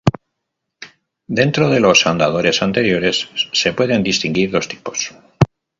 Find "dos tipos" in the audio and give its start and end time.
4.49-5.13